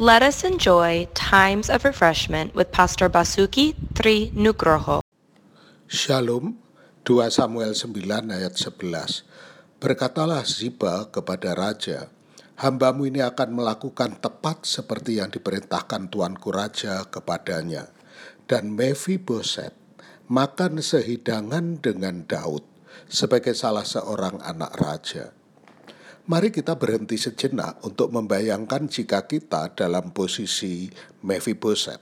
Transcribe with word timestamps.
Let 0.00 0.24
us 0.24 0.48
enjoy 0.48 1.12
times 1.12 1.68
of 1.68 1.84
refreshment 1.84 2.56
with 2.56 2.72
Pastor 2.72 3.12
Basuki 3.12 3.76
Tri 3.92 4.32
Nugroho. 4.32 5.04
Shalom, 5.92 6.56
2 7.04 7.28
Samuel 7.28 7.76
9 7.76 8.08
ayat 8.32 8.56
11. 8.56 9.28
Berkatalah 9.76 10.40
Ziba 10.48 11.04
kepada 11.12 11.52
raja, 11.52 12.08
Hambamu 12.64 13.12
ini 13.12 13.20
akan 13.20 13.52
melakukan 13.52 14.16
tepat 14.24 14.64
seperti 14.64 15.20
yang 15.20 15.28
diperintahkan 15.28 16.08
tuanku 16.08 16.48
raja 16.48 17.04
kepadanya. 17.04 17.92
Dan 18.48 18.72
Mephiboset 18.72 19.76
makan 20.32 20.80
sehidangan 20.80 21.76
dengan 21.76 22.24
Daud 22.24 22.64
sebagai 23.04 23.52
salah 23.52 23.84
seorang 23.84 24.40
anak 24.40 24.80
raja. 24.80 25.36
Mari 26.30 26.54
kita 26.54 26.78
berhenti 26.78 27.18
sejenak 27.18 27.82
untuk 27.82 28.14
membayangkan 28.14 28.86
jika 28.86 29.26
kita 29.26 29.74
dalam 29.74 30.14
posisi 30.14 30.86
Mephiboset. 31.26 31.98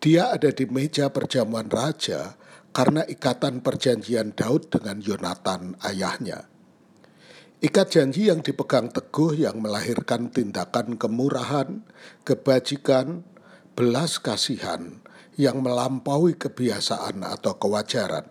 Dia 0.00 0.32
ada 0.32 0.48
di 0.48 0.64
meja 0.64 1.12
perjamuan 1.12 1.68
raja 1.68 2.40
karena 2.72 3.04
ikatan 3.04 3.60
perjanjian 3.60 4.32
Daud 4.32 4.72
dengan 4.72 4.96
Yonatan 4.96 5.76
ayahnya. 5.84 6.48
Ikat 7.60 7.92
janji 7.92 8.32
yang 8.32 8.40
dipegang 8.40 8.88
teguh 8.88 9.36
yang 9.36 9.60
melahirkan 9.60 10.32
tindakan 10.32 10.96
kemurahan, 10.96 11.84
kebajikan, 12.24 13.28
belas 13.76 14.24
kasihan 14.24 15.04
yang 15.36 15.60
melampaui 15.60 16.32
kebiasaan 16.40 17.20
atau 17.20 17.60
kewajaran. 17.60 18.24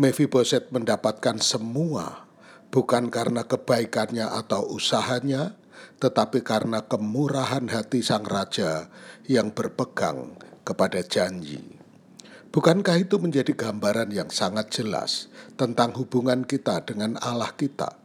Mephiboset 0.00 0.72
mendapatkan 0.72 1.36
semua 1.44 2.24
bukan 2.74 3.06
karena 3.14 3.46
kebaikannya 3.46 4.26
atau 4.26 4.66
usahanya, 4.66 5.54
tetapi 6.02 6.42
karena 6.42 6.82
kemurahan 6.90 7.70
hati 7.70 8.02
sang 8.02 8.26
raja 8.26 8.90
yang 9.30 9.54
berpegang 9.54 10.34
kepada 10.66 10.98
janji. 11.06 11.62
Bukankah 12.50 12.98
itu 12.98 13.22
menjadi 13.22 13.54
gambaran 13.54 14.10
yang 14.10 14.34
sangat 14.34 14.74
jelas 14.74 15.30
tentang 15.54 15.94
hubungan 15.94 16.42
kita 16.42 16.82
dengan 16.82 17.14
Allah 17.22 17.54
kita? 17.54 18.04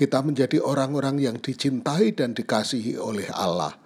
kita 0.00 0.24
menjadi 0.24 0.64
orang-orang 0.64 1.20
yang 1.20 1.36
dicintai 1.36 2.16
dan 2.16 2.32
dikasihi 2.32 2.96
oleh 2.96 3.28
Allah, 3.36 3.76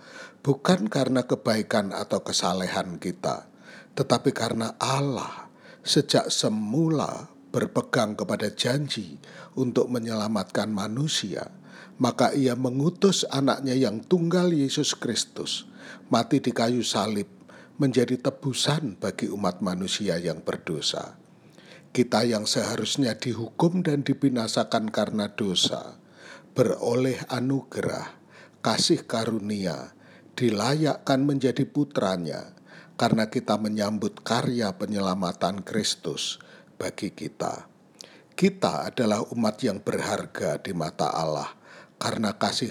bukan 0.46 0.86
karena 0.86 1.26
kebaikan 1.26 1.90
atau 1.90 2.22
kesalehan 2.22 3.02
kita, 3.02 3.50
tetapi 3.98 4.30
karena 4.30 4.78
Allah 4.78 5.50
sejak 5.82 6.30
semula 6.30 7.33
berpegang 7.54 8.18
kepada 8.18 8.50
janji 8.50 9.14
untuk 9.54 9.86
menyelamatkan 9.86 10.66
manusia, 10.74 11.54
maka 12.02 12.34
ia 12.34 12.58
mengutus 12.58 13.22
anaknya 13.30 13.78
yang 13.78 14.02
tunggal 14.02 14.50
Yesus 14.50 14.98
Kristus 14.98 15.70
mati 16.10 16.42
di 16.42 16.50
kayu 16.50 16.82
salib 16.82 17.30
menjadi 17.78 18.18
tebusan 18.18 18.98
bagi 18.98 19.30
umat 19.30 19.62
manusia 19.62 20.18
yang 20.18 20.42
berdosa. 20.42 21.14
Kita 21.94 22.26
yang 22.26 22.42
seharusnya 22.42 23.14
dihukum 23.14 23.86
dan 23.86 24.02
dibinasakan 24.02 24.90
karena 24.90 25.30
dosa, 25.30 25.94
beroleh 26.58 27.22
anugerah, 27.30 28.18
kasih 28.66 29.06
karunia, 29.06 29.94
dilayakkan 30.34 31.22
menjadi 31.22 31.62
putranya, 31.62 32.50
karena 32.98 33.30
kita 33.30 33.54
menyambut 33.62 34.26
karya 34.26 34.74
penyelamatan 34.74 35.62
Kristus 35.62 36.42
bagi 36.84 37.08
kita. 37.08 37.64
Kita 38.36 38.92
adalah 38.92 39.24
umat 39.32 39.56
yang 39.64 39.80
berharga 39.80 40.60
di 40.60 40.76
mata 40.76 41.08
Allah 41.16 41.48
karena 41.96 42.36
kasih 42.36 42.68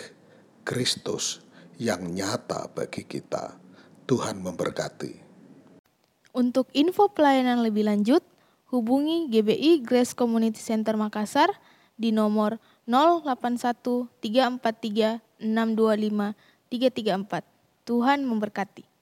Kristus 0.62 1.42
yang 1.82 2.14
nyata 2.14 2.70
bagi 2.70 3.10
kita. 3.10 3.58
Tuhan 4.06 4.38
memberkati. 4.38 5.26
Untuk 6.38 6.70
info 6.78 7.10
pelayanan 7.10 7.66
lebih 7.66 7.90
lanjut, 7.90 8.22
hubungi 8.70 9.34
GBI 9.34 9.82
Grace 9.82 10.14
Community 10.14 10.62
Center 10.62 10.94
Makassar 10.94 11.50
di 11.98 12.14
nomor 12.14 12.62
081 12.86 14.14
343 14.22 15.26
625 15.42 16.38
334. 16.70 17.88
Tuhan 17.90 18.20
memberkati. 18.22 18.93